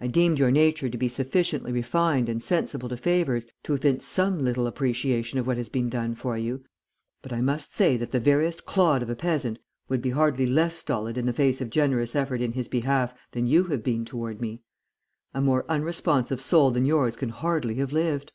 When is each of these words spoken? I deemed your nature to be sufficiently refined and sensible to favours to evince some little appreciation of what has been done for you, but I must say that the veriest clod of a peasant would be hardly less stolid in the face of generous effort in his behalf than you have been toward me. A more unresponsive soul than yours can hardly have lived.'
I 0.00 0.06
deemed 0.06 0.38
your 0.38 0.52
nature 0.52 0.88
to 0.88 0.96
be 0.96 1.08
sufficiently 1.08 1.72
refined 1.72 2.28
and 2.28 2.40
sensible 2.40 2.88
to 2.88 2.96
favours 2.96 3.48
to 3.64 3.74
evince 3.74 4.06
some 4.06 4.38
little 4.44 4.64
appreciation 4.64 5.40
of 5.40 5.48
what 5.48 5.56
has 5.56 5.68
been 5.68 5.88
done 5.88 6.14
for 6.14 6.38
you, 6.38 6.62
but 7.20 7.32
I 7.32 7.40
must 7.40 7.74
say 7.74 7.96
that 7.96 8.12
the 8.12 8.20
veriest 8.20 8.64
clod 8.64 9.02
of 9.02 9.10
a 9.10 9.16
peasant 9.16 9.58
would 9.88 10.00
be 10.02 10.10
hardly 10.10 10.46
less 10.46 10.76
stolid 10.76 11.18
in 11.18 11.26
the 11.26 11.32
face 11.32 11.60
of 11.60 11.70
generous 11.70 12.14
effort 12.14 12.40
in 12.40 12.52
his 12.52 12.68
behalf 12.68 13.12
than 13.32 13.48
you 13.48 13.64
have 13.64 13.82
been 13.82 14.04
toward 14.04 14.40
me. 14.40 14.62
A 15.34 15.40
more 15.40 15.64
unresponsive 15.68 16.40
soul 16.40 16.70
than 16.70 16.84
yours 16.84 17.16
can 17.16 17.30
hardly 17.30 17.74
have 17.74 17.90
lived.' 17.92 18.30